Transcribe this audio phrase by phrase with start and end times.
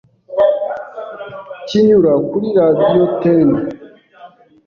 [1.67, 3.47] kinyura kuri Radio ten